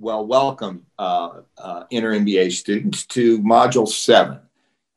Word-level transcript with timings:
Well, 0.00 0.24
welcome, 0.24 0.86
uh, 0.96 1.40
uh, 1.56 1.84
Inner 1.90 2.12
MBA 2.12 2.52
students, 2.52 3.04
to 3.06 3.42
Module 3.42 3.88
7, 3.88 4.38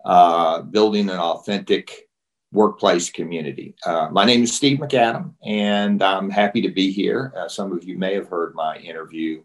uh, 0.05 0.61
Building 0.61 1.09
an 1.09 1.17
Authentic 1.17 2.07
Workplace 2.51 3.09
Community. 3.09 3.73
Uh, 3.83 4.09
my 4.11 4.25
name 4.25 4.43
is 4.43 4.55
Steve 4.55 4.77
Macadam, 4.77 5.33
and 5.43 6.03
I'm 6.03 6.29
happy 6.29 6.61
to 6.61 6.69
be 6.69 6.91
here. 6.91 7.33
Uh, 7.35 7.47
some 7.47 7.71
of 7.71 7.83
you 7.83 7.97
may 7.97 8.13
have 8.13 8.27
heard 8.29 8.53
my 8.53 8.77
interview 8.77 9.43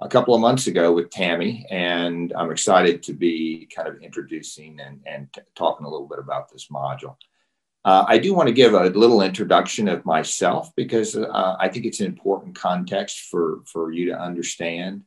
a 0.00 0.08
couple 0.08 0.34
of 0.34 0.40
months 0.40 0.66
ago 0.66 0.94
with 0.94 1.10
Tammy, 1.10 1.66
and 1.70 2.32
I'm 2.32 2.50
excited 2.50 3.02
to 3.02 3.12
be 3.12 3.68
kind 3.76 3.88
of 3.88 4.00
introducing 4.00 4.80
and, 4.80 5.02
and 5.04 5.30
t- 5.30 5.42
talking 5.54 5.84
a 5.84 5.90
little 5.90 6.08
bit 6.08 6.20
about 6.20 6.50
this 6.50 6.68
module. 6.68 7.16
Uh, 7.86 8.04
I 8.08 8.18
do 8.18 8.34
want 8.34 8.48
to 8.48 8.52
give 8.52 8.74
a 8.74 8.86
little 8.90 9.22
introduction 9.22 9.86
of 9.86 10.04
myself 10.04 10.72
because 10.74 11.14
uh, 11.14 11.56
I 11.60 11.68
think 11.68 11.86
it's 11.86 12.00
an 12.00 12.06
important 12.06 12.56
context 12.56 13.28
for, 13.30 13.60
for 13.64 13.92
you 13.92 14.06
to 14.06 14.20
understand. 14.20 15.02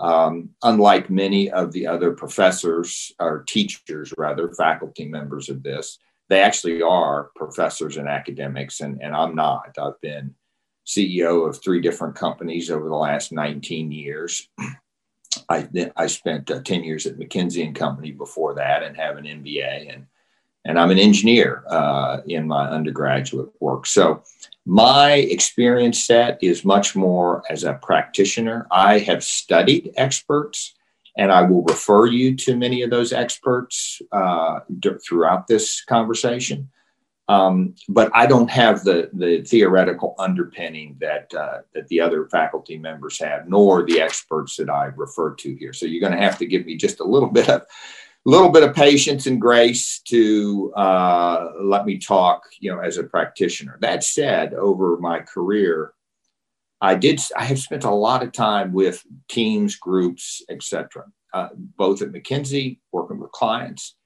Um, 0.00 0.48
unlike 0.62 1.10
many 1.10 1.50
of 1.50 1.70
the 1.72 1.86
other 1.86 2.12
professors 2.12 3.12
or 3.20 3.44
teachers, 3.46 4.14
rather, 4.16 4.50
faculty 4.54 5.04
members 5.04 5.50
of 5.50 5.62
this, 5.62 5.98
they 6.30 6.40
actually 6.40 6.80
are 6.80 7.30
professors 7.36 7.98
and 7.98 8.08
academics, 8.08 8.80
and, 8.80 9.02
and 9.02 9.14
I'm 9.14 9.34
not. 9.34 9.76
I've 9.78 10.00
been 10.00 10.34
CEO 10.86 11.46
of 11.46 11.62
three 11.62 11.82
different 11.82 12.14
companies 12.14 12.70
over 12.70 12.88
the 12.88 12.96
last 12.96 13.32
19 13.32 13.92
years. 13.92 14.48
I, 15.50 15.68
I 15.94 16.06
spent 16.06 16.50
uh, 16.50 16.62
10 16.62 16.84
years 16.84 17.04
at 17.04 17.18
McKinsey 17.18 17.66
and 17.66 17.76
Company 17.76 18.12
before 18.12 18.54
that 18.54 18.82
and 18.82 18.96
have 18.96 19.18
an 19.18 19.24
MBA 19.24 19.92
and 19.92 20.06
and 20.64 20.78
I'm 20.78 20.90
an 20.90 20.98
engineer 20.98 21.62
uh, 21.68 22.20
in 22.26 22.46
my 22.46 22.68
undergraduate 22.68 23.50
work. 23.60 23.86
So 23.86 24.22
my 24.66 25.12
experience 25.12 26.02
set 26.04 26.42
is 26.42 26.64
much 26.64 26.96
more 26.96 27.42
as 27.50 27.64
a 27.64 27.74
practitioner. 27.74 28.66
I 28.70 28.98
have 29.00 29.22
studied 29.22 29.92
experts, 29.96 30.74
and 31.18 31.30
I 31.30 31.42
will 31.42 31.62
refer 31.64 32.06
you 32.06 32.34
to 32.36 32.56
many 32.56 32.82
of 32.82 32.90
those 32.90 33.12
experts 33.12 34.00
uh, 34.10 34.60
d- 34.78 34.90
throughout 35.06 35.46
this 35.46 35.84
conversation. 35.84 36.70
Um, 37.28 37.74
but 37.88 38.10
I 38.14 38.26
don't 38.26 38.50
have 38.50 38.84
the 38.84 39.08
the 39.14 39.42
theoretical 39.42 40.14
underpinning 40.18 40.96
that 41.00 41.32
uh, 41.32 41.60
that 41.74 41.88
the 41.88 42.00
other 42.00 42.26
faculty 42.26 42.76
members 42.76 43.18
have, 43.18 43.48
nor 43.48 43.82
the 43.82 44.00
experts 44.00 44.56
that 44.56 44.68
I 44.68 44.86
refer 44.96 45.34
to 45.36 45.54
here. 45.54 45.72
So 45.72 45.86
you're 45.86 46.06
going 46.06 46.18
to 46.18 46.22
have 46.22 46.38
to 46.38 46.46
give 46.46 46.66
me 46.66 46.76
just 46.76 47.00
a 47.00 47.04
little 47.04 47.30
bit 47.40 47.48
of 47.48 47.62
little 48.24 48.50
bit 48.50 48.62
of 48.62 48.74
patience 48.74 49.26
and 49.26 49.40
grace 49.40 50.00
to 50.00 50.72
uh, 50.74 51.50
let 51.60 51.84
me 51.84 51.98
talk, 51.98 52.42
you 52.58 52.70
know, 52.70 52.80
as 52.80 52.96
a 52.96 53.04
practitioner. 53.04 53.78
That 53.80 54.02
said, 54.02 54.54
over 54.54 54.96
my 54.98 55.20
career, 55.20 55.92
I 56.80 56.94
did. 56.94 57.20
I 57.36 57.44
have 57.44 57.58
spent 57.58 57.84
a 57.84 57.90
lot 57.90 58.22
of 58.22 58.32
time 58.32 58.72
with 58.72 59.02
teams, 59.28 59.76
groups, 59.76 60.42
etc. 60.48 61.04
Uh, 61.32 61.48
both 61.54 62.02
at 62.02 62.12
McKinsey, 62.12 62.78
working 62.92 63.18
with 63.18 63.32
clients, 63.32 63.96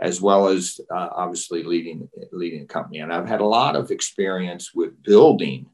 as 0.00 0.20
well 0.20 0.48
as 0.48 0.80
uh, 0.94 1.08
obviously 1.12 1.62
leading 1.62 2.08
leading 2.32 2.62
a 2.62 2.66
company. 2.66 2.98
And 2.98 3.12
I've 3.12 3.28
had 3.28 3.40
a 3.40 3.46
lot 3.46 3.76
of 3.76 3.90
experience 3.90 4.72
with 4.74 5.02
building 5.02 5.66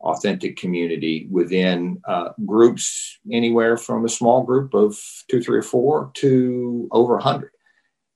authentic 0.00 0.56
community 0.56 1.26
within 1.30 2.00
uh, 2.06 2.30
groups 2.46 3.18
anywhere 3.32 3.76
from 3.76 4.04
a 4.04 4.08
small 4.08 4.42
group 4.42 4.74
of 4.74 4.98
two, 5.28 5.42
three, 5.42 5.58
or 5.58 5.62
four 5.62 6.10
to 6.14 6.88
over 6.92 7.14
100. 7.14 7.50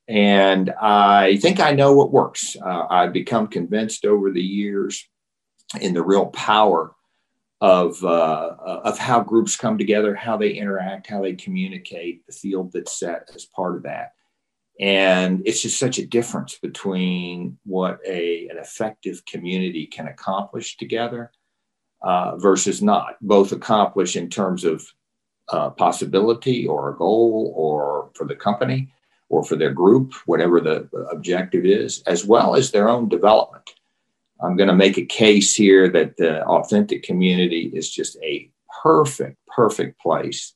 And 0.08 0.70
I 0.80 1.36
think 1.38 1.60
I 1.60 1.72
know 1.72 1.92
what 1.94 2.12
works. 2.12 2.56
Uh, 2.56 2.86
I've 2.88 3.12
become 3.12 3.48
convinced 3.48 4.05
over 4.05 4.30
the 4.30 4.42
years 4.42 5.08
in 5.80 5.94
the 5.94 6.03
real 6.03 6.27
power 6.27 6.94
of, 7.60 8.05
uh, 8.05 8.56
of 8.84 8.98
how 8.98 9.20
groups 9.20 9.56
come 9.56 9.78
together, 9.78 10.14
how 10.14 10.36
they 10.36 10.50
interact, 10.50 11.06
how 11.06 11.22
they 11.22 11.34
communicate, 11.34 12.27
the 12.27 12.33
field 12.33 12.72
that's 12.72 12.98
set 12.98 13.30
as 13.34 13.47
part 13.47 13.77
of 13.77 13.84
that. 13.84 14.12
And 14.80 15.42
it's 15.44 15.62
just 15.62 15.78
such 15.78 15.98
a 15.98 16.06
difference 16.06 16.58
between 16.58 17.59
what 17.65 18.00
a, 18.06 18.48
an 18.48 18.59
effective 18.59 19.25
community 19.26 19.87
can 19.87 20.09
accomplish 20.09 20.76
together 20.76 21.31
uh, 22.03 22.37
versus 22.37 22.83
not, 22.83 23.17
both 23.21 23.53
accomplish 23.53 24.17
in 24.17 24.29
terms 24.29 24.65
of 24.65 24.87
uh, 25.49 25.71
possibility 25.71 26.67
or 26.67 26.91
a 26.91 26.97
goal 26.97 27.53
or 27.57 28.11
for 28.15 28.27
the 28.27 28.37
company 28.37 28.93
or 29.29 29.45
for 29.45 29.57
their 29.57 29.73
group, 29.73 30.13
whatever 30.27 30.61
the 30.61 30.89
objective 31.11 31.65
is, 31.65 32.03
as 32.07 32.25
well 32.25 32.55
as 32.55 32.71
their 32.71 32.89
own 32.89 33.09
development. 33.09 33.71
I'm 34.43 34.57
going 34.57 34.69
to 34.69 34.75
make 34.75 34.99
a 34.99 35.05
case 35.05 35.55
here 35.55 35.89
that 35.91 36.17
the 36.17 36.45
authentic 36.45 37.03
community 37.03 37.71
is 37.75 37.91
just 37.91 38.17
a 38.23 38.51
perfect, 38.83 39.39
perfect 39.47 40.01
place 40.01 40.55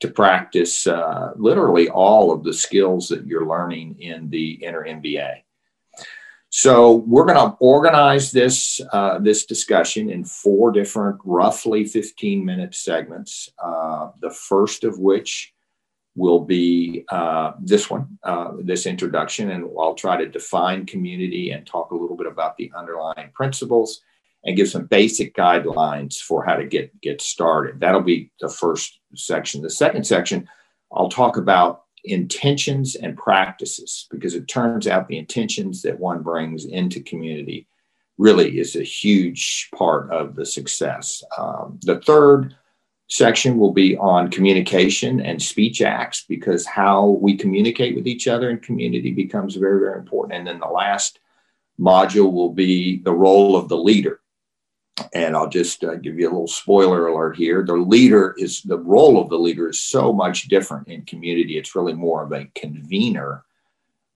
to 0.00 0.10
practice 0.10 0.86
uh, 0.86 1.32
literally 1.36 1.88
all 1.88 2.30
of 2.30 2.44
the 2.44 2.52
skills 2.52 3.08
that 3.08 3.26
you're 3.26 3.46
learning 3.46 3.96
in 4.00 4.28
the 4.28 4.52
inner 4.62 4.84
MBA. 4.84 5.43
So 6.56 6.98
we're 7.08 7.24
going 7.24 7.50
to 7.50 7.56
organize 7.58 8.30
this 8.30 8.80
uh, 8.92 9.18
this 9.18 9.44
discussion 9.44 10.08
in 10.08 10.24
four 10.24 10.70
different, 10.70 11.20
roughly 11.24 11.84
15 11.84 12.44
minute 12.44 12.76
segments. 12.76 13.48
Uh, 13.58 14.10
the 14.20 14.30
first 14.30 14.84
of 14.84 15.00
which 15.00 15.52
will 16.14 16.38
be 16.38 17.06
uh, 17.08 17.54
this 17.60 17.90
one, 17.90 18.20
uh, 18.22 18.52
this 18.60 18.86
introduction, 18.86 19.50
and 19.50 19.68
I'll 19.76 19.96
try 19.96 20.16
to 20.16 20.28
define 20.28 20.86
community 20.86 21.50
and 21.50 21.66
talk 21.66 21.90
a 21.90 21.96
little 21.96 22.16
bit 22.16 22.28
about 22.28 22.56
the 22.56 22.70
underlying 22.78 23.30
principles 23.34 24.02
and 24.44 24.56
give 24.56 24.68
some 24.68 24.86
basic 24.86 25.34
guidelines 25.34 26.18
for 26.20 26.44
how 26.44 26.54
to 26.54 26.64
get 26.64 27.00
get 27.00 27.20
started. 27.20 27.80
That'll 27.80 28.00
be 28.00 28.30
the 28.40 28.48
first 28.48 29.00
section. 29.16 29.60
The 29.60 29.70
second 29.70 30.06
section, 30.06 30.48
I'll 30.92 31.08
talk 31.08 31.36
about 31.36 31.83
intentions 32.04 32.94
and 32.94 33.16
practices 33.16 34.06
because 34.10 34.34
it 34.34 34.46
turns 34.46 34.86
out 34.86 35.08
the 35.08 35.18
intentions 35.18 35.82
that 35.82 35.98
one 35.98 36.22
brings 36.22 36.64
into 36.64 37.00
community 37.00 37.66
really 38.18 38.58
is 38.58 38.76
a 38.76 38.82
huge 38.82 39.68
part 39.74 40.10
of 40.10 40.36
the 40.36 40.46
success. 40.46 41.24
Um, 41.36 41.80
the 41.82 42.00
third 42.00 42.54
section 43.08 43.58
will 43.58 43.72
be 43.72 43.96
on 43.96 44.30
communication 44.30 45.20
and 45.20 45.42
speech 45.42 45.82
acts 45.82 46.24
because 46.28 46.66
how 46.66 47.18
we 47.20 47.36
communicate 47.36 47.96
with 47.96 48.06
each 48.06 48.28
other 48.28 48.50
in 48.50 48.58
community 48.60 49.10
becomes 49.10 49.56
very, 49.56 49.80
very 49.80 49.98
important. 49.98 50.34
And 50.34 50.46
then 50.46 50.60
the 50.60 50.66
last 50.66 51.18
module 51.78 52.32
will 52.32 52.52
be 52.52 53.00
the 53.02 53.12
role 53.12 53.56
of 53.56 53.68
the 53.68 53.76
leader 53.76 54.20
and 55.12 55.36
I'll 55.36 55.48
just 55.48 55.82
uh, 55.82 55.96
give 55.96 56.18
you 56.18 56.28
a 56.28 56.30
little 56.30 56.46
spoiler 56.46 57.08
alert 57.08 57.36
here. 57.36 57.64
The 57.64 57.74
leader 57.74 58.34
is 58.38 58.62
the 58.62 58.78
role 58.78 59.20
of 59.20 59.28
the 59.28 59.38
leader 59.38 59.68
is 59.68 59.82
so 59.82 60.12
much 60.12 60.48
different 60.48 60.88
in 60.88 61.04
community. 61.04 61.58
It's 61.58 61.74
really 61.74 61.94
more 61.94 62.24
of 62.24 62.32
a 62.32 62.46
convener 62.54 63.44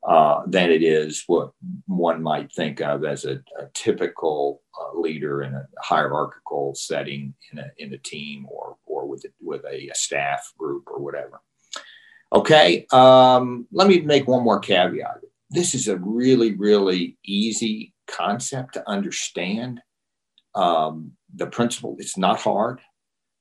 uh, 0.07 0.43
than 0.47 0.71
it 0.71 0.83
is 0.83 1.25
what 1.27 1.51
one 1.87 2.23
might 2.23 2.53
think 2.53 2.81
of 2.81 3.05
as 3.05 3.25
a, 3.25 3.43
a 3.59 3.67
typical 3.75 4.63
uh, 4.81 4.99
leader 4.99 5.43
in 5.43 5.55
a 5.55 5.67
hierarchical 5.81 6.75
setting 6.75 7.35
in 7.53 7.59
a, 7.59 7.71
in 7.79 7.93
a 7.93 7.99
team 7.99 8.47
or, 8.49 8.77
or 8.87 9.07
with, 9.07 9.25
a, 9.25 9.29
with 9.41 9.65
a, 9.65 9.91
staff 9.95 10.53
group 10.57 10.85
or 10.87 11.01
whatever. 11.01 11.41
Okay, 12.33 12.87
um, 12.93 13.67
let 13.73 13.89
me 13.89 14.01
make 14.01 14.29
one 14.29 14.45
more 14.45 14.61
caveat. 14.61 15.21
This 15.51 15.75
is 15.75 15.89
a 15.89 15.97
really, 15.97 16.55
really 16.55 17.19
easy 17.25 17.93
concept 18.07 18.75
to 18.75 18.89
understand 18.89 19.81
um, 20.55 21.13
the 21.35 21.47
principle. 21.47 21.97
It's 21.99 22.19
not 22.19 22.41
hard 22.41 22.81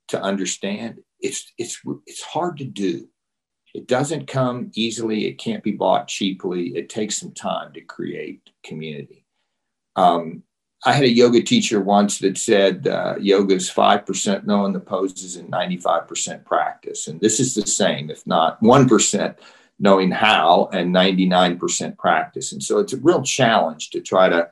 to 0.09 0.21
understand. 0.21 0.99
It's 1.19 1.51
it's 1.57 1.79
it's 2.05 2.21
hard 2.21 2.57
to 2.57 2.65
do. 2.65 3.07
It 3.73 3.87
doesn't 3.87 4.27
come 4.27 4.71
easily. 4.75 5.27
It 5.27 5.37
can't 5.37 5.63
be 5.63 5.71
bought 5.71 6.07
cheaply. 6.07 6.69
It 6.69 6.89
takes 6.89 7.17
some 7.17 7.33
time 7.33 7.73
to 7.73 7.81
create 7.81 8.49
community. 8.63 9.25
Um, 9.95 10.43
I 10.85 10.93
had 10.93 11.03
a 11.03 11.09
yoga 11.11 11.41
teacher 11.41 11.81
once 11.81 12.19
that 12.19 12.37
said 12.37 12.87
uh, 12.87 13.15
yoga 13.19 13.55
is 13.55 13.69
5% 13.69 14.45
knowing 14.45 14.73
the 14.73 14.79
poses 14.79 15.35
and 15.35 15.51
95% 15.51 16.45
practice. 16.45 17.07
And 17.07 17.19
this 17.19 17.39
is 17.39 17.55
the 17.55 17.65
same, 17.65 18.09
if 18.09 18.25
not 18.27 18.61
1% 18.61 19.35
knowing 19.79 20.11
how 20.11 20.69
and 20.71 20.93
99% 20.93 21.97
practice. 21.97 22.51
And 22.51 22.61
so 22.63 22.79
it's 22.79 22.93
a 22.93 22.97
real 22.97 23.23
challenge 23.23 23.89
to 23.91 24.01
try 24.01 24.29
to 24.29 24.49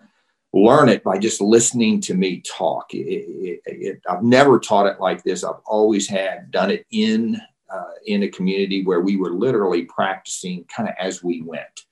learn 0.55 0.87
it 0.87 1.03
by 1.03 1.17
just 1.17 1.41
listening 1.41 1.99
to 1.99 2.13
me 2.13 2.41
talk. 2.41 2.93
It, 2.93 3.61
it, 3.65 4.01
I've 4.09 4.23
never 4.23 4.57
taught 4.57 4.87
it 4.87 5.01
like 5.01 5.23
this. 5.23 5.43
I've 5.43 5.61
always 5.65 6.07
had 6.07 6.49
done 6.49 6.71
it 6.71 6.85
in 6.91 7.39
uh, 7.69 7.91
in 8.05 8.23
a 8.23 8.29
community 8.29 8.83
where 8.85 9.01
we 9.01 9.17
were 9.17 9.31
literally 9.31 9.83
practicing 9.83 10.63
kind 10.65 10.87
of 10.87 10.95
as 10.99 11.23
we 11.23 11.41
went. 11.41 11.85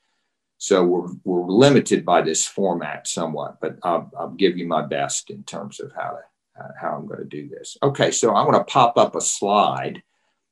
So 0.59 0.85
we're, 0.85 1.09
we're 1.25 1.51
limited 1.51 2.05
by 2.05 2.21
this 2.21 2.47
format 2.47 3.05
somewhat, 3.05 3.57
but 3.59 3.77
I'll, 3.83 4.09
I'll 4.17 4.29
give 4.29 4.57
you 4.57 4.65
my 4.65 4.81
best 4.81 5.29
in 5.29 5.43
terms 5.43 5.81
of 5.81 5.91
how 5.93 6.11
to 6.11 6.19
uh, 6.63 6.69
how 6.79 6.95
I'm 6.95 7.07
going 7.07 7.19
to 7.19 7.25
do 7.25 7.49
this. 7.49 7.77
Okay, 7.81 8.11
so 8.11 8.33
I'm 8.33 8.45
going 8.45 8.57
to 8.57 8.63
pop 8.63 8.97
up 8.97 9.15
a 9.15 9.21
slide. 9.21 10.01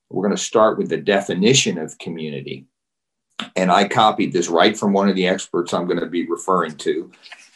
We're 0.09 0.27
going 0.27 0.35
to 0.35 0.43
start 0.43 0.77
with 0.77 0.89
the 0.89 0.97
definition 0.97 1.77
of 1.77 1.97
community. 1.99 2.65
And 3.55 3.71
I 3.71 3.87
copied 3.87 4.33
this 4.33 4.49
right 4.49 4.77
from 4.77 4.93
one 4.93 5.09
of 5.09 5.15
the 5.15 5.27
experts 5.27 5.73
I'm 5.73 5.85
going 5.85 5.99
to 5.99 6.07
be 6.07 6.27
referring 6.27 6.75
to 6.77 7.11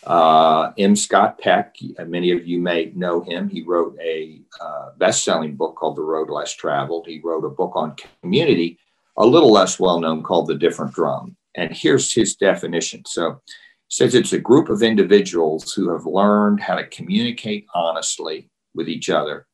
Uh, 0.06 0.72
M. 0.78 0.96
Scott 0.96 1.40
Peck, 1.40 1.78
many 2.06 2.32
of 2.32 2.46
you 2.46 2.60
may 2.60 2.92
know 2.96 3.22
him. 3.22 3.50
He 3.50 3.64
wrote 3.64 3.98
a 4.00 4.40
uh, 4.62 4.90
best 4.98 5.24
selling 5.24 5.56
book 5.56 5.76
called 5.76 5.96
The 5.96 6.04
Road 6.04 6.30
Less 6.30 6.54
Traveled. 6.54 7.08
He 7.08 7.22
wrote 7.24 7.44
a 7.44 7.50
book 7.50 7.72
on 7.76 7.96
community, 8.22 8.78
a 9.18 9.26
little 9.26 9.52
less 9.52 9.80
well 9.80 10.00
known, 10.00 10.22
called 10.22 10.48
The 10.48 10.56
Different 10.56 10.94
Drum. 10.94 11.36
And 11.56 11.72
here's 11.72 12.14
his 12.14 12.36
definition. 12.36 13.04
So, 13.08 13.42
says 13.88 14.14
it's 14.14 14.34
a 14.34 14.40
group 14.40 14.70
of 14.70 14.84
individuals 14.84 15.74
who 15.74 15.92
have 15.92 16.06
learned 16.06 16.60
how 16.60 16.76
to 16.76 16.88
communicate 16.88 17.66
honestly 17.74 18.50
with 18.74 18.90
each 18.90 19.10
other, 19.10 19.48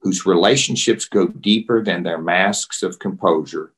whose 0.00 0.26
relationships 0.26 1.04
go 1.04 1.26
deeper 1.28 1.82
than 1.82 2.02
their 2.02 2.18
masks 2.18 2.82
of 2.82 2.98
composure, 2.98 3.72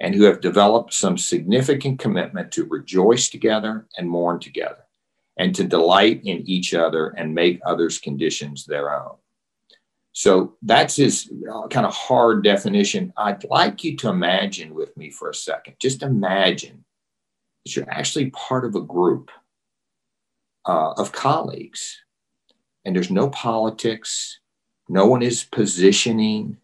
and 0.00 0.14
who 0.14 0.24
have 0.24 0.40
developed 0.40 0.94
some 0.94 1.18
significant 1.18 1.98
commitment 1.98 2.52
to 2.52 2.64
rejoice 2.66 3.28
together 3.28 3.86
and 3.96 4.08
mourn 4.08 4.38
together 4.38 4.87
and 5.38 5.54
to 5.54 5.64
delight 5.64 6.20
in 6.24 6.42
each 6.48 6.74
other 6.74 7.08
and 7.16 7.34
make 7.34 7.60
others' 7.64 7.98
conditions 7.98 8.64
their 8.64 8.92
own. 8.92 9.16
So 10.12 10.56
that's 10.62 10.96
his 10.96 11.30
uh, 11.50 11.68
kind 11.68 11.86
of 11.86 11.94
hard 11.94 12.42
definition. 12.42 13.12
I'd 13.16 13.44
like 13.44 13.84
you 13.84 13.96
to 13.98 14.08
imagine 14.08 14.74
with 14.74 14.96
me 14.96 15.10
for 15.10 15.30
a 15.30 15.34
second. 15.34 15.76
Just 15.78 16.02
imagine 16.02 16.84
that 17.64 17.76
you're 17.76 17.90
actually 17.90 18.30
part 18.30 18.64
of 18.64 18.74
a 18.74 18.80
group 18.80 19.30
uh, 20.66 20.92
of 20.96 21.12
colleagues, 21.12 22.02
and 22.84 22.96
there's 22.96 23.12
no 23.12 23.30
politics, 23.30 24.40
no 24.88 25.06
one 25.06 25.22
is 25.22 25.44
positioning. 25.44 26.56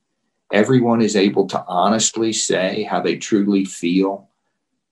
Everyone 0.52 1.00
is 1.00 1.14
able 1.14 1.46
to 1.48 1.64
honestly 1.68 2.32
say 2.32 2.82
how 2.82 3.00
they 3.00 3.16
truly 3.16 3.64
feel, 3.64 4.30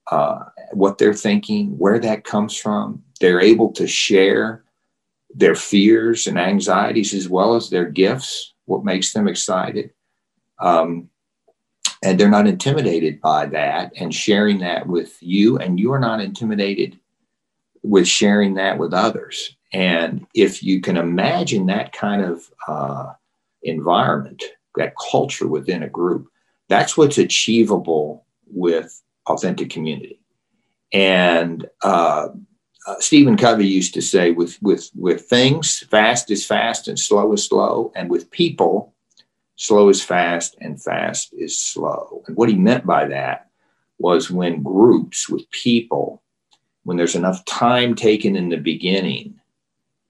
uh, 0.09 0.39
what 0.71 0.97
they're 0.97 1.13
thinking, 1.13 1.77
where 1.77 1.99
that 1.99 2.23
comes 2.23 2.55
from. 2.55 3.03
They're 3.23 3.39
able 3.39 3.71
to 3.75 3.87
share 3.87 4.65
their 5.33 5.55
fears 5.55 6.27
and 6.27 6.37
anxieties 6.37 7.13
as 7.13 7.29
well 7.29 7.55
as 7.55 7.69
their 7.69 7.85
gifts, 7.85 8.53
what 8.65 8.83
makes 8.83 9.13
them 9.13 9.29
excited. 9.29 9.91
Um, 10.59 11.07
and 12.03 12.19
they're 12.19 12.27
not 12.29 12.47
intimidated 12.47 13.21
by 13.21 13.45
that 13.45 13.93
and 13.95 14.13
sharing 14.13 14.59
that 14.59 14.87
with 14.87 15.15
you, 15.21 15.57
and 15.57 15.79
you 15.79 15.93
are 15.93 16.01
not 16.01 16.19
intimidated 16.19 16.99
with 17.81 18.09
sharing 18.09 18.55
that 18.55 18.77
with 18.77 18.93
others. 18.93 19.55
And 19.71 20.27
if 20.35 20.61
you 20.61 20.81
can 20.81 20.97
imagine 20.97 21.67
that 21.67 21.93
kind 21.93 22.25
of 22.25 22.51
uh, 22.67 23.13
environment, 23.61 24.43
that 24.75 24.95
culture 25.11 25.47
within 25.47 25.81
a 25.81 25.89
group, 25.89 26.27
that's 26.67 26.97
what's 26.97 27.19
achievable 27.19 28.25
with 28.47 29.01
authentic 29.27 29.69
community. 29.69 30.19
And 30.91 31.65
uh, 31.81 32.27
uh, 32.85 32.95
Stephen 32.99 33.37
Covey 33.37 33.67
used 33.67 33.93
to 33.93 34.01
say, 34.01 34.31
with 34.31 34.61
with 34.61 34.89
with 34.95 35.21
things, 35.21 35.79
fast 35.89 36.29
is 36.29 36.45
fast 36.45 36.87
and 36.87 36.99
slow 36.99 37.31
is 37.33 37.45
slow, 37.45 37.91
and 37.95 38.09
with 38.09 38.29
people, 38.31 38.93
slow 39.55 39.89
is 39.89 40.03
fast 40.03 40.57
and 40.59 40.81
fast 40.81 41.33
is 41.33 41.59
slow. 41.59 42.23
And 42.27 42.35
what 42.35 42.49
he 42.49 42.55
meant 42.55 42.85
by 42.85 43.05
that 43.05 43.49
was 43.99 44.29
when 44.29 44.63
groups 44.63 45.29
with 45.29 45.49
people, 45.51 46.21
when 46.83 46.97
there's 46.97 47.15
enough 47.15 47.45
time 47.45 47.95
taken 47.95 48.35
in 48.35 48.49
the 48.49 48.57
beginning 48.57 49.39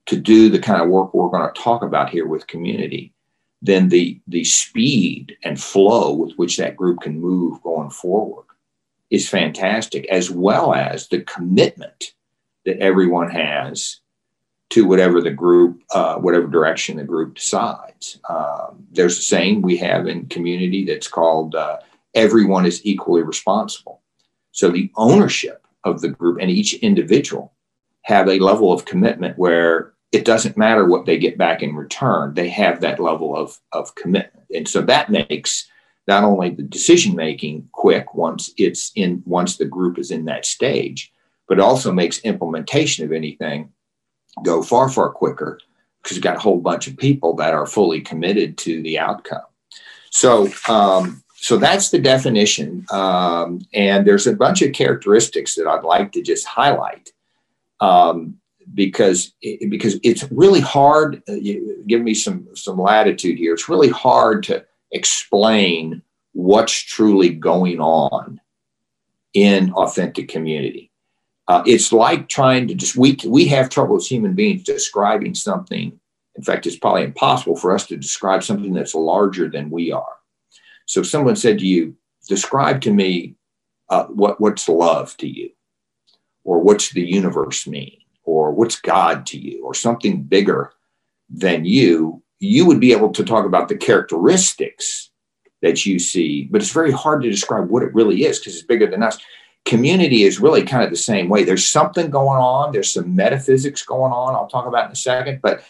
to 0.08 0.18
do 0.18 0.50
the 0.50 0.60
kind 0.60 0.82
of 0.82 0.90
work 0.90 1.14
we're 1.14 1.30
going 1.30 1.48
to 1.54 1.62
talk 1.62 1.84
about 1.84 2.10
here 2.10 2.28
with 2.28 2.48
community, 2.48 3.14
then 3.62 3.90
the 3.90 4.20
the 4.28 4.44
speed 4.44 5.38
and 5.44 5.62
flow 5.62 6.12
with 6.12 6.34
which 6.38 6.58
that 6.58 6.76
group 6.76 7.02
can 7.02 7.20
move 7.20 7.62
going 7.62 7.92
forward 7.92 8.46
is 9.12 9.30
fantastic, 9.30 10.06
as 10.08 10.32
well 10.32 10.74
as 10.74 11.08
the 11.10 11.22
commitment 11.22 12.14
that 12.66 12.80
everyone 12.80 13.30
has 13.30 14.00
to 14.72 14.88
whatever 14.88 15.22
the 15.22 15.32
group, 15.32 15.84
uh, 15.94 16.16
whatever 16.16 16.48
direction 16.48 16.98
the 16.98 17.04
group 17.04 17.36
decides. 17.36 18.20
Um, 18.28 18.88
there's 18.92 19.20
a 19.20 19.22
saying 19.22 19.62
we 19.62 19.78
have 19.78 20.08
in 20.08 20.26
community 20.28 20.84
that's 20.86 21.08
called 21.08 21.54
uh, 21.54 21.78
everyone 22.16 22.66
is 22.66 22.84
equally 22.84 23.22
responsible. 23.22 24.02
So 24.52 24.70
the 24.70 24.92
ownership 24.96 25.66
of 25.84 26.02
the 26.02 26.10
group 26.10 26.40
and 26.42 26.50
each 26.50 26.74
individual 26.76 27.54
have 28.04 28.28
a 28.28 28.40
level 28.40 28.72
of 28.72 28.86
commitment 28.86 29.38
where 29.38 29.94
it 30.12 30.26
doesn't 30.26 30.58
matter 30.58 30.88
what 30.88 31.06
they 31.06 31.18
get 31.18 31.38
back 31.38 31.64
in 31.64 31.76
return, 31.76 32.34
they 32.34 32.50
have 32.50 32.82
that 32.82 33.00
level 33.00 33.36
of, 33.36 33.60
of 33.72 33.96
commitment. 33.96 34.46
And 34.54 34.68
so 34.68 34.82
that 34.82 35.10
makes 35.10 35.68
not 36.08 36.24
only 36.24 36.50
the 36.50 36.64
decision 36.64 37.16
making 37.16 37.70
quick 37.72 38.14
once 38.14 38.52
it's 38.58 38.92
in 38.96 39.24
once 39.26 39.58
the 39.58 39.66
group 39.66 39.98
is 39.98 40.12
in 40.12 40.26
that 40.26 40.46
stage, 40.46 41.13
but 41.48 41.60
it 41.60 41.62
also 41.62 41.92
makes 41.92 42.20
implementation 42.20 43.06
of 43.06 43.12
anything 43.12 43.72
go 44.44 44.64
far, 44.64 44.90
far 44.90 45.10
quicker 45.10 45.60
because 46.02 46.18
you've 46.18 46.24
got 46.24 46.38
a 46.38 46.40
whole 46.40 46.60
bunch 46.60 46.88
of 46.88 46.98
people 46.98 47.36
that 47.36 47.54
are 47.54 47.66
fully 47.66 48.02
committed 48.02 48.58
to 48.58 48.82
the 48.84 49.00
outcome. 49.00 49.44
So, 50.10 50.50
um, 50.68 51.24
so 51.36 51.58
that's 51.58 51.90
the 51.90 52.00
definition. 52.00 52.86
Um, 52.92 53.62
and 53.74 54.06
there's 54.06 54.28
a 54.28 54.36
bunch 54.36 54.62
of 54.62 54.74
characteristics 54.74 55.56
that 55.56 55.68
I'd 55.68 55.84
like 55.84 56.12
to 56.14 56.22
just 56.22 56.46
highlight 56.46 57.12
um, 57.80 58.38
because 58.74 59.34
it, 59.42 59.70
because 59.70 60.00
it's 60.04 60.30
really 60.32 60.62
hard. 60.62 61.22
Uh, 61.28 61.34
you, 61.34 61.84
give 61.88 62.02
me 62.02 62.14
some 62.14 62.48
some 62.56 62.78
latitude 62.78 63.38
here. 63.38 63.54
It's 63.54 63.68
really 63.68 63.90
hard 63.90 64.44
to 64.44 64.64
explain 64.92 66.02
what's 66.32 66.74
truly 66.74 67.30
going 67.30 67.80
on 67.82 68.40
in 69.34 69.74
authentic 69.74 70.30
community. 70.30 70.93
Uh, 71.48 71.62
it's 71.66 71.92
like 71.92 72.30
trying 72.30 72.68
to 72.68 72.76
just 72.76 72.96
we 72.96 73.18
we 73.28 73.46
have 73.48 73.70
trouble 73.70 73.98
as 73.98 74.08
human 74.08 74.34
beings 74.34 74.64
describing 74.64 75.36
something. 75.36 76.00
In 76.36 76.44
fact, 76.44 76.66
it's 76.66 76.78
probably 76.78 77.04
impossible 77.04 77.56
for 77.56 77.74
us 77.74 77.86
to 77.88 77.98
describe 77.98 78.44
something 78.44 78.74
that's 78.74 78.96
larger 78.96 79.50
than 79.50 79.70
we 79.70 79.92
are. 79.92 80.16
So, 80.86 81.02
if 81.02 81.08
someone 81.08 81.36
said 81.36 81.60
to 81.60 81.68
you, 81.68 81.96
"Describe 82.28 82.82
to 82.82 82.94
me 82.94 83.36
uh, 83.90 84.06
what 84.06 84.40
what's 84.40 84.70
love 84.70 85.18
to 85.18 85.28
you, 85.28 85.50
or 86.46 86.60
what's 86.62 86.92
the 86.92 87.06
universe 87.06 87.68
mean, 87.68 87.98
or 88.24 88.52
what's 88.52 88.80
God 88.80 89.26
to 89.28 89.38
you, 89.38 89.66
or 89.66 89.74
something 89.74 90.24
bigger 90.24 90.72
than 91.30 91.66
you," 91.66 92.24
you 92.40 92.66
would 92.66 92.80
be 92.80 92.94
able 92.94 93.12
to 93.12 93.24
talk 93.24 93.46
about 93.46 93.68
the 93.68 93.78
characteristics 93.78 95.12
that 95.62 95.86
you 95.86 96.00
see, 96.00 96.46
but 96.46 96.62
it's 96.62 96.72
very 96.72 96.92
hard 96.92 97.22
to 97.24 97.30
describe 97.30 97.70
what 97.70 97.84
it 97.84 97.94
really 97.94 98.24
is 98.26 98.40
because 98.40 98.56
it's 98.56 98.66
bigger 98.66 98.88
than 98.88 99.04
us 99.04 99.18
community 99.66 100.24
is 100.24 100.40
really 100.40 100.64
kind 100.64 100.84
of 100.84 100.90
the 100.90 100.98
same 100.98 101.30
way. 101.30 101.44
There's 101.44 101.70
something 101.70 102.10
going 102.10 102.40
on, 102.40 102.72
there's 102.72 102.92
some 102.92 103.16
metaphysics 103.16 103.84
going 103.84 104.12
on, 104.12 104.36
I'll 104.36 104.48
talk 104.48 104.68
about 104.68 104.86
in 104.86 104.92
a 104.92 104.96
second, 104.96 105.40
but 105.42 105.64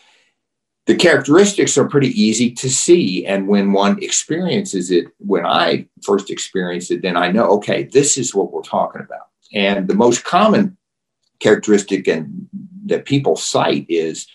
the 0.86 0.96
characteristics 0.96 1.78
are 1.78 1.88
pretty 1.88 2.10
easy 2.10 2.52
to 2.52 2.70
see. 2.70 3.26
And 3.26 3.48
when 3.48 3.72
one 3.72 4.02
experiences 4.04 4.92
it, 4.92 5.08
when 5.20 5.46
I 5.46 5.88
first 6.04 6.30
experienced 6.30 6.92
it, 6.92 7.02
then 7.02 7.16
I 7.16 7.32
know, 7.32 7.46
okay, 7.52 7.84
this 7.84 8.18
is 8.18 8.36
what 8.36 8.52
we're 8.52 8.64
talking 8.64 9.02
about. 9.02 9.28
And 9.54 9.88
the 9.88 9.96
most 9.96 10.26
common 10.26 10.78
characteristic 11.40 12.08
and 12.08 12.50
that 12.86 13.06
people 13.06 13.36
cite 13.36 13.86
is 13.88 14.28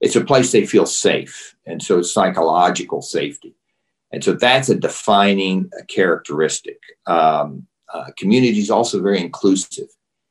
it's 0.00 0.14
a 0.14 0.24
place 0.24 0.52
they 0.52 0.66
feel 0.66 0.86
safe. 0.86 1.56
And 1.66 1.82
so 1.82 1.98
it's 1.98 2.12
psychological 2.12 3.02
safety. 3.02 3.56
And 4.12 4.22
so 4.22 4.34
that's 4.34 4.68
a 4.68 4.76
defining 4.76 5.70
characteristic. 5.88 6.78
Um, 7.06 7.66
uh, 7.92 8.10
community 8.16 8.58
is 8.58 8.70
also 8.70 9.00
very 9.00 9.20
inclusive. 9.20 9.88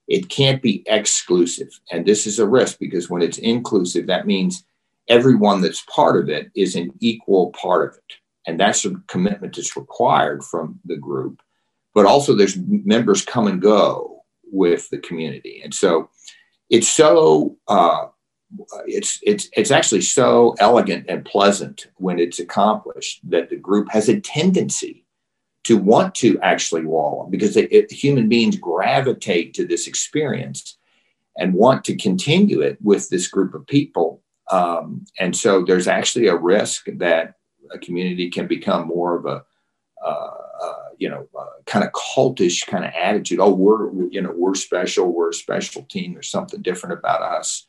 It 0.08 0.30
can't 0.30 0.62
be 0.62 0.84
exclusive. 0.86 1.70
And 1.92 2.06
this 2.06 2.28
is 2.28 2.40
a 2.40 2.48
risk 2.48 2.80
because 2.80 3.10
when 3.10 3.22
it's 3.22 3.38
inclusive, 3.38 4.08
that 4.08 4.28
means 4.28 4.64
everyone 5.08 5.62
that's 5.62 5.84
part 5.90 6.22
of 6.22 6.30
it 6.30 6.52
is 6.56 6.76
an 6.76 6.92
equal 7.00 7.52
part 7.52 7.90
of 7.90 7.98
it. 7.98 8.18
And 8.48 8.60
that's 8.60 8.86
a 8.86 8.96
commitment 9.08 9.56
that's 9.56 9.76
required 9.76 10.44
from 10.44 10.80
the 10.86 10.98
group. 10.98 11.42
But 11.94 12.06
also, 12.06 12.36
there's 12.36 12.58
members 12.58 13.24
come 13.24 13.48
and 13.48 13.62
go 13.62 14.24
with 14.52 14.90
the 14.90 15.00
community. 15.00 15.62
And 15.64 15.74
so 15.74 16.10
it's 16.70 16.90
so, 16.90 17.58
uh, 17.68 18.08
it's, 18.86 19.20
it's, 19.24 19.50
it's 19.54 19.72
actually 19.72 20.02
so 20.02 20.56
elegant 20.60 21.06
and 21.10 21.26
pleasant 21.26 21.88
when 21.96 22.20
it's 22.20 22.40
accomplished 22.40 23.22
that 23.30 23.50
the 23.50 23.56
group 23.56 23.90
has 23.92 24.10
a 24.10 24.20
tendency 24.20 25.05
to 25.66 25.78
want 25.78 26.14
to 26.16 26.40
actually 26.42 26.86
wallow 26.86 27.28
because 27.30 27.58
it, 27.58 27.72
it, 27.72 27.92
human 27.92 28.30
beings 28.30 28.56
gravitate 28.56 29.54
to 29.56 29.66
this 29.66 29.88
experience 29.88 30.78
and 31.38 31.54
want 31.54 31.84
to 31.84 31.96
continue 31.96 32.62
it 32.62 32.78
with 32.82 33.10
this 33.10 33.28
group 33.28 33.54
of 33.54 33.68
people. 33.68 34.22
Um, 34.52 35.06
and 35.20 35.36
so 35.36 35.64
there's 35.64 35.88
actually 35.88 36.28
a 36.28 36.38
risk 36.38 36.86
that 36.98 37.34
a 37.72 37.80
community 37.80 38.30
can 38.30 38.48
become 38.48 38.88
more 38.88 39.18
of 39.18 39.26
a, 39.26 39.44
uh, 40.06 40.38
uh, 40.64 40.84
you 41.00 41.10
know, 41.10 41.28
uh, 41.38 41.46
kind 41.66 41.84
of 41.84 41.92
cultish 41.92 42.66
kind 42.68 42.86
of 42.86 42.92
attitude. 42.94 43.40
Oh, 43.40 43.54
we're, 43.54 43.92
you 44.10 44.22
know, 44.22 44.34
we're 44.36 44.56
special. 44.56 45.12
We're 45.12 45.32
a 45.32 45.34
special 45.34 45.82
team. 45.84 46.14
There's 46.14 46.30
something 46.30 46.62
different 46.62 47.00
about 47.00 47.24
us. 47.24 47.66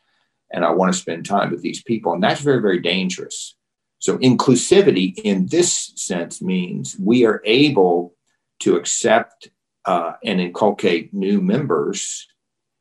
And 0.52 0.64
I 0.64 0.70
want 0.70 0.92
to 0.92 0.98
spend 0.98 1.24
time 1.24 1.50
with 1.50 1.62
these 1.62 1.82
people. 1.82 2.12
And 2.12 2.22
that's 2.22 2.42
very, 2.42 2.60
very 2.60 2.78
dangerous 2.78 3.55
so, 4.06 4.18
inclusivity 4.18 5.18
in 5.24 5.46
this 5.46 5.92
sense 5.96 6.40
means 6.40 6.96
we 6.96 7.26
are 7.26 7.42
able 7.44 8.14
to 8.60 8.76
accept 8.76 9.50
uh, 9.84 10.12
and 10.24 10.40
inculcate 10.40 11.12
new 11.12 11.40
members 11.40 12.28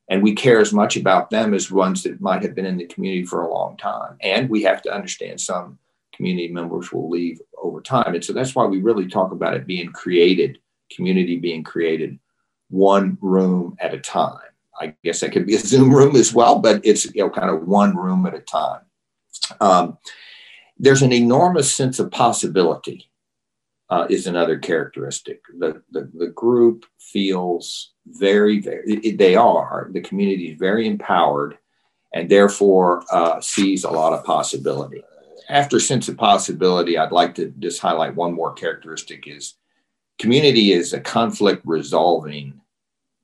And 0.07 0.21
we 0.21 0.35
care 0.35 0.59
as 0.59 0.71
much 0.71 0.97
about 0.97 1.31
them 1.31 1.55
as 1.55 1.71
ones 1.71 2.03
that 2.03 2.21
might 2.21 2.43
have 2.43 2.53
been 2.53 2.65
in 2.65 2.77
the 2.77 2.85
community 2.85 3.25
for 3.25 3.41
a 3.41 3.51
long 3.51 3.75
time. 3.77 4.17
And 4.21 4.49
we 4.49 4.61
have 4.63 4.83
to 4.83 4.93
understand 4.93 5.41
some 5.41 5.79
community 6.15 6.49
members 6.49 6.91
will 6.91 7.09
leave 7.09 7.41
over 7.57 7.81
time. 7.81 8.13
And 8.13 8.23
so 8.23 8.31
that's 8.31 8.53
why 8.53 8.65
we 8.65 8.81
really 8.81 9.07
talk 9.07 9.31
about 9.31 9.55
it 9.55 9.65
being 9.65 9.91
created, 9.91 10.59
community 10.91 11.37
being 11.37 11.63
created 11.63 12.19
one 12.69 13.17
room 13.19 13.75
at 13.79 13.95
a 13.95 13.99
time. 13.99 14.37
I 14.79 14.93
guess 15.03 15.21
that 15.21 15.31
could 15.31 15.47
be 15.47 15.55
a 15.55 15.59
Zoom 15.59 15.91
room 15.91 16.15
as 16.15 16.33
well, 16.33 16.59
but 16.59 16.85
it's 16.85 17.05
you 17.15 17.23
know 17.23 17.31
kind 17.31 17.49
of 17.49 17.67
one 17.67 17.97
room 17.97 18.27
at 18.27 18.35
a 18.35 18.41
time. 18.41 18.81
Um, 19.59 19.97
there's 20.77 21.01
an 21.01 21.13
enormous 21.13 21.73
sense 21.73 21.99
of 21.99 22.11
possibility 22.11 23.09
uh, 23.89 24.07
is 24.09 24.27
another 24.27 24.57
characteristic. 24.57 25.41
The, 25.57 25.81
the, 25.91 26.09
the 26.13 26.27
group 26.27 26.85
feels 26.99 27.93
very, 28.07 28.59
very, 28.59 29.11
they 29.11 29.35
are, 29.35 29.89
the 29.91 30.01
community 30.01 30.51
is 30.51 30.59
very 30.59 30.87
empowered 30.87 31.57
and 32.13 32.29
therefore 32.29 33.03
uh, 33.11 33.41
sees 33.41 33.83
a 33.83 33.91
lot 33.91 34.13
of 34.13 34.23
possibility. 34.25 35.03
After 35.49 35.79
sense 35.79 36.07
of 36.07 36.17
possibility, 36.17 36.97
I'd 36.97 37.11
like 37.11 37.35
to 37.35 37.53
just 37.59 37.79
highlight 37.79 38.15
one 38.15 38.33
more 38.33 38.53
characteristic 38.53 39.27
is 39.27 39.55
community 40.17 40.71
is 40.71 40.93
a 40.93 40.99
conflict 40.99 41.61
resolving, 41.65 42.59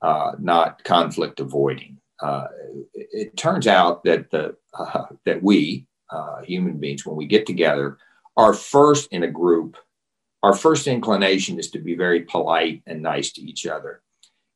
uh, 0.01 0.33
not 0.39 0.83
conflict 0.83 1.39
avoiding. 1.39 1.97
Uh, 2.21 2.47
it, 2.93 3.07
it, 3.11 3.37
turns 3.37 3.65
out 3.65 4.03
that 4.03 4.29
the 4.29 4.55
uh, 4.77 5.05
that 5.25 5.41
we 5.41 5.87
uh, 6.11 6.41
human 6.41 6.77
beings, 6.77 7.05
when 7.05 7.15
we 7.15 7.25
get 7.25 7.45
together, 7.45 7.97
are 8.37 8.53
first 8.53 9.11
in 9.11 9.23
a 9.23 9.27
group 9.27 9.77
our 10.43 10.55
first 10.55 10.87
inclination 10.87 11.59
is 11.59 11.69
to 11.71 11.79
be 11.79 11.95
very 11.95 12.21
polite 12.21 12.81
and 12.87 13.01
nice 13.01 13.31
to 13.33 13.41
each 13.41 13.67
other, 13.67 14.01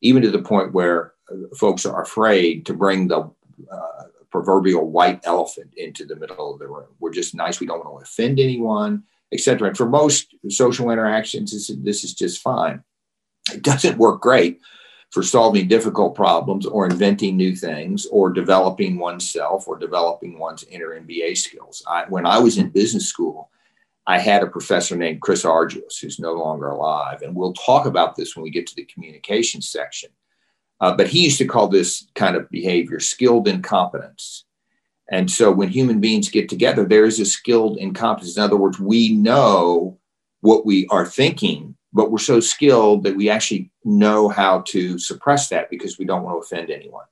even 0.01 0.21
to 0.23 0.31
the 0.31 0.41
point 0.41 0.73
where 0.73 1.13
uh, 1.31 1.55
folks 1.55 1.85
are 1.85 2.01
afraid 2.01 2.65
to 2.65 2.73
bring 2.73 3.07
the 3.07 3.29
uh, 3.71 4.03
proverbial 4.31 4.89
white 4.89 5.21
elephant 5.25 5.73
into 5.77 6.05
the 6.05 6.15
middle 6.15 6.51
of 6.51 6.59
the 6.59 6.67
room. 6.67 6.87
We're 6.99 7.13
just 7.13 7.35
nice. 7.35 7.59
We 7.59 7.67
don't 7.67 7.85
want 7.85 7.99
to 7.99 8.03
offend 8.03 8.39
anyone, 8.39 9.03
etc. 9.31 9.69
And 9.69 9.77
for 9.77 9.87
most 9.87 10.33
social 10.49 10.89
interactions, 10.89 11.51
this, 11.51 11.71
this 11.83 12.03
is 12.03 12.13
just 12.13 12.41
fine. 12.41 12.83
It 13.53 13.61
doesn't 13.61 13.99
work 13.99 14.21
great 14.21 14.59
for 15.15 15.23
solving 15.23 15.65
difficult 15.69 16.13
problems 16.13 16.65
or 16.65 16.85
inventing 16.85 17.37
new 17.37 17.55
things 17.55 18.05
or 18.07 18.29
developing 18.29 18.99
oneself 18.99 19.65
or 19.65 19.77
developing 19.77 20.37
one's 20.37 20.65
inner 20.65 20.89
MBA 20.89 21.37
skills. 21.37 21.81
I, 21.87 22.03
when 22.09 22.25
I 22.25 22.37
was 22.39 22.57
in 22.57 22.69
business 22.69 23.07
school, 23.07 23.49
I 24.05 24.19
had 24.19 24.43
a 24.43 24.47
professor 24.47 24.97
named 24.97 25.21
Chris 25.21 25.45
Argyris, 25.45 26.01
who's 26.01 26.19
no 26.19 26.33
longer 26.33 26.67
alive. 26.67 27.21
And 27.21 27.33
we'll 27.33 27.53
talk 27.53 27.85
about 27.85 28.17
this 28.17 28.35
when 28.35 28.43
we 28.43 28.49
get 28.49 28.67
to 28.67 28.75
the 28.75 28.83
communication 28.93 29.61
section. 29.61 30.09
Uh, 30.81 30.93
but 30.93 31.07
he 31.07 31.23
used 31.23 31.37
to 31.37 31.47
call 31.47 31.69
this 31.69 32.07
kind 32.15 32.35
of 32.35 32.49
behavior 32.49 32.99
skilled 32.99 33.47
incompetence. 33.47 34.43
And 35.09 35.31
so 35.31 35.49
when 35.49 35.69
human 35.69 36.01
beings 36.01 36.27
get 36.27 36.49
together, 36.49 36.83
there 36.83 37.05
is 37.05 37.21
a 37.21 37.25
skilled 37.25 37.77
incompetence. 37.77 38.35
In 38.35 38.43
other 38.43 38.57
words, 38.57 38.81
we 38.81 39.13
know 39.13 39.97
what 40.41 40.65
we 40.65 40.87
are 40.87 41.05
thinking, 41.05 41.74
but 41.95 42.11
we're 42.11 42.17
so 42.17 42.41
skilled 42.41 43.03
that 43.03 43.15
we 43.15 43.29
actually 43.29 43.71
know 43.85 44.27
how 44.27 44.59
to 44.67 44.99
suppress 44.99 45.47
that 45.47 45.69
because 45.69 45.97
we 45.97 46.03
don't 46.03 46.23
want 46.23 46.35
to 46.35 46.45
offend 46.45 46.69
anyone. 46.69 47.05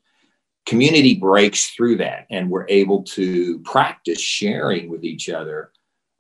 Community 0.65 1.15
breaks 1.15 1.67
through 1.67 1.95
that, 1.97 2.27
and 2.29 2.49
we're 2.49 2.67
able 2.67 3.01
to 3.03 3.59
practice 3.59 4.19
sharing 4.19 4.89
with 4.89 5.05
each 5.05 5.29
other 5.29 5.71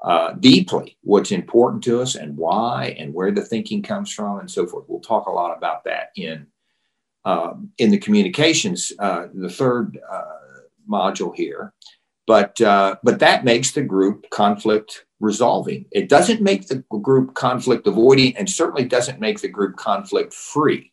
uh, 0.01 0.33
deeply 0.39 0.97
what's 1.01 1.31
important 1.31 1.83
to 1.83 2.01
us 2.01 2.15
and 2.15 2.37
why 2.37 2.95
and 2.97 3.13
where 3.13 3.31
the 3.31 3.43
thinking 3.43 3.81
comes 3.81 4.13
from 4.13 4.39
and 4.39 4.49
so 4.49 4.65
forth. 4.65 4.85
We'll 4.87 5.01
talk 5.01 5.27
a 5.27 5.31
lot 5.31 5.57
about 5.57 5.83
that 5.83 6.11
in 6.15 6.47
uh, 7.25 7.53
in 7.77 7.89
the 7.89 7.97
communications, 7.97 8.93
uh, 8.99 9.27
the 9.33 9.49
third 9.49 9.99
uh, 10.09 10.23
module 10.89 11.35
here. 11.35 11.73
But 12.27 12.59
uh, 12.61 12.95
but 13.03 13.19
that 13.19 13.43
makes 13.43 13.71
the 13.71 13.81
group 13.81 14.29
conflict 14.29 15.05
resolving. 15.23 15.85
It 15.91 16.09
doesn't 16.09 16.41
make 16.41 16.67
the 16.67 16.83
group 17.01 17.33
conflict 17.33 17.87
avoiding, 17.87 18.35
and 18.35 18.49
certainly 18.49 18.83
doesn't 18.83 19.21
make 19.21 19.39
the 19.39 19.47
group 19.47 19.77
conflict 19.77 20.33
free, 20.33 20.91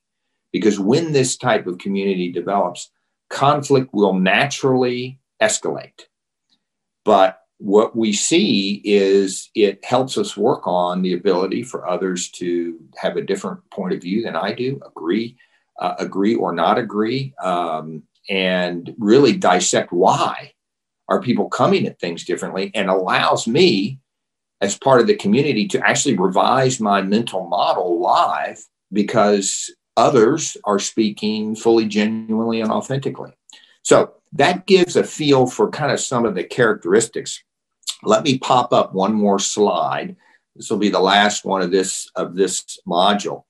because 0.53 0.79
when 0.79 1.13
this 1.13 1.37
type 1.37 1.67
of 1.67 1.79
community 1.79 2.31
develops, 2.31 2.91
conflict 3.29 3.93
will 3.93 4.15
naturally 4.15 5.19
escalate. 5.43 6.07
But 7.05 7.41
what 7.59 7.97
we 7.97 8.13
see 8.13 8.81
is 8.85 9.51
it 9.55 9.85
helps 9.85 10.17
us 10.17 10.37
work 10.37 10.63
on 10.65 11.03
the 11.03 11.15
ability 11.15 11.65
for 11.65 11.89
others 11.89 12.31
to 12.31 12.79
have 12.97 13.17
a 13.17 13.23
different 13.23 13.69
point 13.71 13.95
of 13.95 14.01
view 14.01 14.23
than 14.23 14.37
I 14.37 14.55
do, 14.55 14.81
agree, 14.87 15.37
uh, 15.81 15.95
agree 15.99 16.37
or 16.37 16.53
not 16.55 16.79
agree, 16.79 17.35
um, 17.43 18.05
and 18.29 18.95
really 18.99 19.37
dissect 19.37 19.93
why 19.93 20.53
are 21.09 21.21
people 21.21 21.49
coming 21.49 21.87
at 21.87 21.99
things 21.99 22.25
differently, 22.25 22.71
and 22.75 22.89
allows 22.89 23.49
me 23.49 23.99
as 24.61 24.79
part 24.79 25.01
of 25.01 25.07
the 25.07 25.17
community 25.17 25.67
to 25.69 25.89
actually 25.89 26.17
revise 26.17 26.81
my 26.81 27.03
mental 27.03 27.49
model 27.49 28.01
live 28.01 28.63
because 28.93 29.73
others 29.97 30.57
are 30.65 30.79
speaking 30.79 31.55
fully, 31.55 31.87
genuinely, 31.87 32.61
and 32.61 32.71
authentically. 32.71 33.33
So 33.83 34.15
that 34.33 34.67
gives 34.67 34.97
a 34.97 35.05
feel 35.05 35.47
for 35.47 35.71
kind 35.71 35.93
of 35.93 36.01
some 36.01 36.25
of 36.25 36.35
the 36.35 36.45
characteristics 36.45 37.43
let 38.03 38.25
me 38.25 38.39
pop 38.39 38.73
up 38.73 38.95
one 38.95 39.15
more 39.15 39.39
slide. 39.39 40.17
This 40.57 40.71
will 40.71 40.79
be 40.79 40.89
the 40.89 41.01
last 41.01 41.45
one 41.45 41.63
of 41.63 41.71
this 41.71 42.11
of 42.15 42.35
this 42.35 42.79
module. 42.87 43.45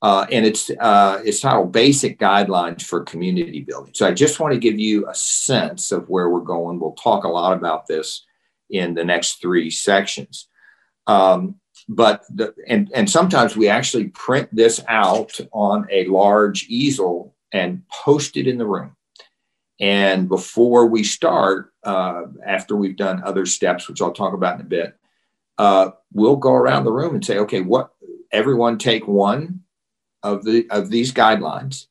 Uh, 0.00 0.26
and 0.32 0.44
it's 0.44 0.70
uh, 0.80 1.20
it's 1.24 1.40
titled 1.40 1.72
Basic 1.72 2.18
Guidelines 2.18 2.82
for 2.82 3.04
Community 3.04 3.60
Building. 3.60 3.92
So 3.94 4.06
I 4.06 4.12
just 4.12 4.40
want 4.40 4.52
to 4.52 4.58
give 4.60 4.78
you 4.78 5.08
a 5.08 5.14
sense 5.14 5.92
of 5.92 6.08
where 6.08 6.28
we're 6.28 6.40
going. 6.40 6.80
We'll 6.80 6.92
talk 6.92 7.24
a 7.24 7.28
lot 7.28 7.56
about 7.56 7.86
this 7.86 8.24
in 8.68 8.94
the 8.94 9.04
next 9.04 9.40
three 9.40 9.70
sections. 9.70 10.48
Um, 11.06 11.56
but 11.88 12.24
the, 12.30 12.54
and 12.68 12.90
and 12.94 13.10
sometimes 13.10 13.56
we 13.56 13.68
actually 13.68 14.08
print 14.08 14.48
this 14.52 14.80
out 14.88 15.38
on 15.52 15.86
a 15.90 16.06
large 16.06 16.64
easel 16.68 17.34
and 17.52 17.82
post 17.88 18.36
it 18.36 18.46
in 18.46 18.58
the 18.58 18.66
room. 18.66 18.96
And 19.80 20.28
before 20.28 20.86
we 20.86 21.02
start, 21.02 21.72
uh, 21.82 22.22
after 22.46 22.76
we've 22.76 22.96
done 22.96 23.22
other 23.24 23.46
steps, 23.46 23.88
which 23.88 24.00
I'll 24.00 24.12
talk 24.12 24.32
about 24.32 24.56
in 24.56 24.60
a 24.60 24.68
bit, 24.68 24.96
uh, 25.58 25.90
we'll 26.12 26.36
go 26.36 26.52
around 26.52 26.84
the 26.84 26.92
room 26.92 27.14
and 27.14 27.24
say, 27.24 27.38
okay, 27.38 27.60
what 27.60 27.90
everyone 28.30 28.78
take 28.78 29.06
one 29.08 29.60
of 30.22 30.44
the 30.44 30.66
of 30.70 30.88
these 30.88 31.12
guidelines 31.12 31.86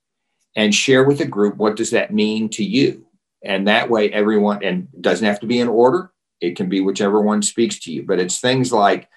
and 0.56 0.74
share 0.74 1.04
with 1.04 1.18
the 1.18 1.26
group 1.26 1.58
what 1.58 1.76
does 1.76 1.92
that 1.92 2.14
mean 2.14 2.50
to 2.50 2.64
you. 2.64 3.06
And 3.44 3.68
that 3.68 3.90
way, 3.90 4.12
everyone 4.12 4.64
and 4.64 4.88
doesn't 5.00 5.26
have 5.26 5.40
to 5.42 5.48
be 5.48 5.60
in 5.60 5.68
order. 5.68 6.12
It 6.42 6.56
can 6.56 6.68
be 6.68 6.82
whichever 6.82 7.22
one 7.22 7.42
speaks 7.42 7.80
to 7.80 7.92
you. 7.92 8.04
But 8.04 8.20
it's 8.20 8.40
things 8.40 8.74
like 8.74 9.08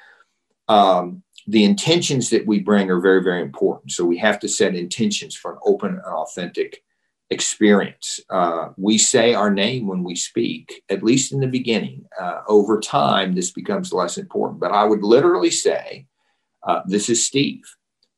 um, 0.69 1.23
the 1.47 1.65
intentions 1.65 2.31
that 2.31 2.47
we 2.47 2.61
bring 2.61 2.91
are 2.91 3.01
very, 3.01 3.23
very 3.23 3.43
important. 3.43 3.93
So 3.93 4.05
we 4.05 4.19
have 4.19 4.39
to 4.41 4.49
set 4.49 4.75
intentions 4.75 5.35
for 5.35 5.53
an 5.53 5.59
open 5.65 5.91
and 5.91 6.01
authentic 6.03 6.83
experience. 7.31 8.21
Uh, 8.31 8.69
we 8.77 8.99
say 8.99 9.35
our 9.35 9.51
name 9.51 9.87
when 9.87 10.05
we 10.05 10.15
speak, 10.15 10.83
at 10.89 11.03
least 11.03 11.33
in 11.33 11.41
the 11.41 11.47
beginning. 11.47 12.05
Uh, 12.21 12.41
over 12.49 12.81
time, 12.81 13.35
this 13.35 13.51
becomes 13.51 13.93
less 13.93 14.19
important. 14.19 14.61
But 14.61 14.73
I 14.73 14.85
would 14.85 15.03
literally 15.03 15.51
say, 15.51 16.07
uh, 16.63 16.81
This 16.87 17.09
is 17.09 17.27
Steve, 17.27 17.65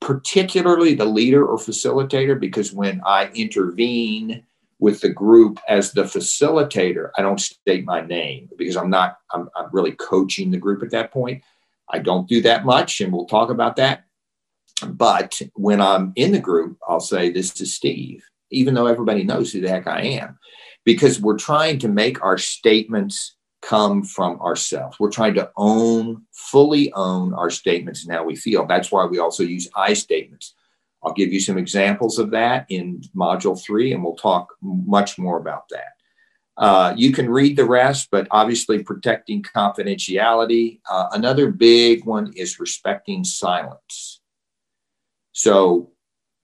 particularly 0.01 0.95
the 0.95 1.05
leader 1.05 1.45
or 1.47 1.57
facilitator, 1.57 2.39
because 2.39 2.73
when 2.73 3.01
I 3.05 3.29
intervene 3.29 4.45
with 4.79 5.01
the 5.01 5.09
group 5.09 5.59
as 5.69 5.93
the 5.93 6.03
facilitator, 6.03 7.11
I 7.17 7.23
don't 7.23 7.41
state 7.41 7.85
my 7.85 8.01
name 8.03 8.49
because 8.59 8.77
I'm 8.77 8.91
not, 8.91 9.19
I'm, 9.33 9.49
I'm 9.57 9.71
really 9.73 9.93
coaching 9.93 10.51
the 10.51 10.59
group 10.59 10.83
at 10.83 10.91
that 10.91 11.13
point. 11.13 11.43
I 11.89 11.99
don't 11.99 12.29
do 12.29 12.43
that 12.43 12.65
much, 12.65 13.01
and 13.01 13.13
we'll 13.13 13.27
talk 13.27 13.51
about 13.51 13.77
that. 13.77 14.05
But 14.87 15.41
when 15.55 15.81
I'm 15.81 16.13
in 16.17 16.33
the 16.33 16.41
group, 16.41 16.79
I'll 16.87 17.01
say, 17.01 17.31
This 17.31 17.61
is 17.61 17.75
Steve 17.75 18.23
even 18.51 18.75
though 18.75 18.87
everybody 18.87 19.25
knows 19.25 19.53
who 19.53 19.61
the 19.61 19.69
heck 19.69 19.87
I 19.87 20.03
am, 20.03 20.39
because 20.85 21.21
we're 21.21 21.39
trying 21.39 21.79
to 21.81 21.89
make 21.89 22.23
our 22.23 22.39
statements 22.39 23.37
come 23.63 24.03
from 24.05 24.41
ourselves. 24.41 24.99
We're 25.01 25.11
trying 25.11 25.35
to 25.35 25.51
own, 25.57 26.23
fully 26.33 26.93
own 26.93 27.35
our 27.35 27.51
statements 27.51 28.05
and 28.05 28.15
how 28.15 28.25
we 28.25 28.37
feel. 28.37 28.67
That's 28.67 28.93
why 28.93 29.05
we 29.07 29.19
also 29.19 29.43
use 29.43 29.69
I 29.75 29.95
statements. 29.95 30.55
I'll 31.07 31.13
give 31.13 31.33
you 31.33 31.39
some 31.39 31.57
examples 31.57 32.19
of 32.19 32.33
that 32.33 32.67
in 32.69 33.01
module 33.15 33.61
three, 33.63 33.93
and 33.93 34.03
we'll 34.03 34.17
talk 34.17 34.55
much 34.61 35.19
more 35.19 35.39
about 35.39 35.69
that. 35.69 35.93
Uh, 36.57 36.95
you 36.97 37.13
can 37.13 37.31
read 37.31 37.57
the 37.57 37.65
rest, 37.65 38.09
but 38.11 38.27
obviously 38.33 38.83
protecting 38.83 39.43
confidentiality. 39.43 40.81
Uh, 40.91 41.07
another 41.13 41.53
big 41.53 42.05
one 42.05 42.33
is 42.35 42.59
respecting 42.59 43.23
silence. 43.23 44.21
So 45.31 45.93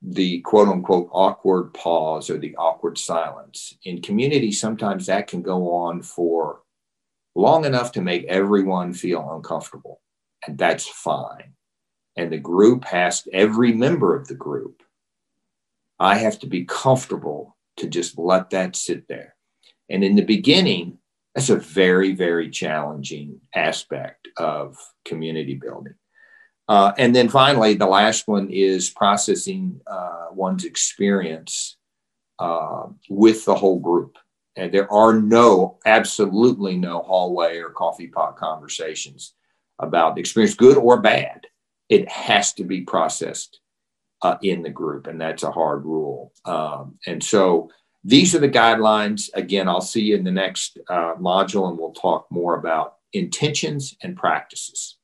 the 0.01 0.41
quote 0.43 0.69
unquote 0.69 1.09
awkward 1.13 1.75
pause 1.75 2.31
or 2.31 2.39
the 2.39 2.55
awkward 2.57 2.99
silence. 2.99 3.75
In 3.85 4.01
community, 4.01 4.53
sometimes 4.53 5.07
that 5.07 5.27
can 5.27 5.43
go 5.43 5.75
on 5.75 6.03
for 6.03 6.61
long 7.35 7.65
enough 7.65 7.91
to 7.93 8.01
make 8.01 8.25
everyone 8.27 8.93
feel 8.93 9.29
uncomfortable, 9.33 10.01
and 10.47 10.57
that's 10.57 10.87
fine. 10.87 11.55
And 12.17 12.33
the 12.33 12.39
group 12.39 12.85
has, 12.85 13.27
every 13.33 13.73
member 13.73 14.15
of 14.15 14.29
the 14.29 14.35
group, 14.35 14.83
I 15.99 16.17
have 16.19 16.39
to 16.41 16.47
be 16.47 16.65
comfortable 16.65 17.57
to 17.79 17.89
just 17.89 18.19
let 18.19 18.51
that 18.51 18.77
sit 18.77 19.09
there. 19.09 19.35
And 19.89 20.05
in 20.05 20.17
the 20.17 20.25
beginning, 20.25 20.99
that's 21.35 21.51
a 21.51 21.57
very, 21.57 22.15
very 22.15 22.51
challenging 22.51 23.41
aspect 23.55 24.29
of 24.37 24.77
community 25.05 25.55
building. 25.55 25.95
Uh, 26.69 26.93
and 26.99 27.15
then 27.15 27.29
finally, 27.29 27.75
the 27.75 27.87
last 27.87 28.29
one 28.29 28.51
is 28.51 28.91
processing 28.91 29.81
uh, 29.87 30.27
one's 30.33 30.65
experience 30.65 31.77
uh, 32.39 32.87
with 33.09 33.45
the 33.45 33.55
whole 33.55 33.79
group. 33.79 34.19
And 34.57 34.73
there 34.73 34.93
are 34.93 35.15
no, 35.15 35.79
absolutely 35.87 36.77
no 36.77 37.03
hallway 37.03 37.59
or 37.59 37.71
coffee 37.71 38.09
pot 38.09 38.37
conversations 38.37 39.35
about 39.79 40.15
the 40.15 40.21
experience, 40.21 40.55
good 40.55 40.77
or 40.77 41.01
bad. 41.01 41.47
It 41.97 42.09
has 42.09 42.55
to 42.55 42.65
be 42.65 42.81
processed 42.95 43.61
uh, 44.23 44.37
in 44.43 44.63
the 44.63 44.71
group, 44.81 45.07
and 45.09 45.21
that's 45.21 45.43
a 45.43 45.51
hard 45.51 45.85
rule. 45.85 46.33
Um, 46.47 46.99
and 47.07 47.23
so 47.23 47.69
these 48.03 48.35
are 48.35 48.39
the 48.39 48.49
guidelines. 48.63 49.29
Again, 49.35 49.69
I'll 49.69 49.89
see 49.93 50.03
you 50.09 50.17
in 50.17 50.25
the 50.25 50.31
next 50.45 50.79
uh, 50.89 51.15
module, 51.21 51.69
and 51.69 51.79
we'll 51.79 51.93
talk 51.93 52.27
more 52.31 52.55
about 52.57 52.97
intentions 53.13 53.95
and 54.03 54.17
practices. 54.17 54.97